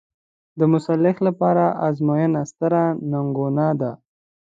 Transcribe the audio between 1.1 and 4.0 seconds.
لپاره ازموینه ستره ننګونه ده.